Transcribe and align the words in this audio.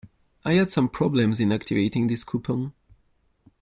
I 0.43 0.53
had 0.53 0.71
some 0.71 0.89
problems 0.89 1.39
in 1.39 1.51
activating 1.51 2.07
this 2.07 2.23
coupon. 2.23 2.73